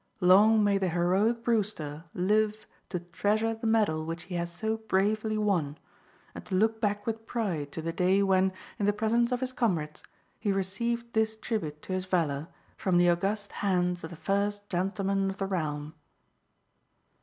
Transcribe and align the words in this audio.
Long 0.19 0.63
may 0.63 0.79
the 0.79 0.89
heroic 0.89 1.43
Brewster 1.43 2.05
live 2.15 2.65
to 2.89 3.01
treasure 3.01 3.53
the 3.53 3.67
medal 3.67 4.03
which 4.03 4.23
he 4.23 4.33
has 4.33 4.51
so 4.51 4.77
bravely 4.77 5.37
won, 5.37 5.77
and 6.33 6.43
to 6.47 6.55
look 6.55 6.81
back 6.81 7.05
with 7.05 7.27
pride 7.27 7.71
to 7.73 7.83
the 7.83 7.93
day 7.93 8.23
when, 8.23 8.51
in 8.79 8.87
the 8.87 8.93
presence 8.93 9.31
of 9.31 9.41
his 9.41 9.53
comrades, 9.53 10.01
he 10.39 10.51
received 10.51 11.13
this 11.13 11.37
tribute 11.37 11.83
to 11.83 11.93
his 11.93 12.05
valour 12.07 12.47
from 12.77 12.97
the 12.97 13.11
august 13.11 13.51
hands 13.51 14.03
of 14.03 14.09
the 14.09 14.15
first 14.15 14.67
gentleman 14.71 15.29
of 15.29 15.37
the 15.37 15.45
realm." 15.45 15.93